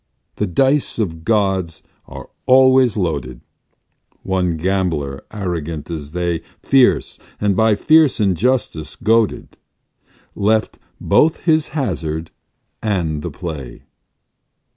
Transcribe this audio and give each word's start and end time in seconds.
"The 0.37 0.47
dice 0.47 0.97
of 0.97 1.23
gods 1.23 1.83
are 2.07 2.27
always 2.47 2.97
loaded"; 2.97 3.39
One 4.23 4.57
gambler, 4.57 5.21
arrogant 5.29 5.91
as 5.91 6.13
they, 6.13 6.41
Fierce, 6.63 7.19
and 7.39 7.55
by 7.55 7.75
fierce 7.75 8.19
injustice 8.19 8.95
goaded, 8.95 9.57
Left 10.33 10.79
both 10.99 11.41
his 11.41 11.67
hazard 11.77 12.31
and 12.81 13.21
the 13.21 13.29
play. 13.29 13.83